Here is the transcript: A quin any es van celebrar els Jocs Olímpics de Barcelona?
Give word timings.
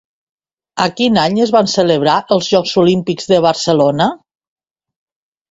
A 0.85 0.87
quin 0.99 1.19
any 1.23 1.37
es 1.45 1.53
van 1.55 1.69
celebrar 1.73 2.15
els 2.37 2.49
Jocs 2.55 2.73
Olímpics 2.85 3.31
de 3.35 3.41
Barcelona? 3.49 4.09